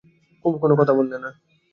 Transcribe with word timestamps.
কুমু 0.45 0.57
কোনো 0.57 0.73
কথা 0.75 0.93
বললে 0.93 1.17
না। 1.17 1.29